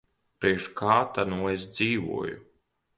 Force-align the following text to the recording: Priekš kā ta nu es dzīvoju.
Priekš 0.43 0.65
kā 0.79 0.97
ta 1.19 1.27
nu 1.35 1.39
es 1.53 1.69
dzīvoju. 1.77 2.45